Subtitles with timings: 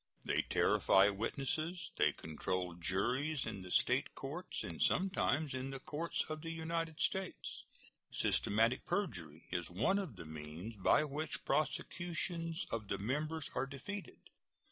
[0.25, 6.23] They terrify witnesses; they control juries in the State courts, and sometimes in the courts
[6.27, 7.65] of the United States.
[8.11, 14.17] Systematic perjury is one of the means by which prosecutions of the members are defeated.